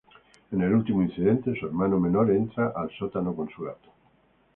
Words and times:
En 0.51 0.61
el 0.63 0.73
último 0.73 1.03
incidente, 1.03 1.53
su 1.59 1.67
hermana 1.67 1.95
menor 1.97 2.31
entra 2.31 2.73
al 2.75 2.89
sótano 2.97 3.35
con 3.35 3.47
su 3.51 3.61
gato. 3.61 3.91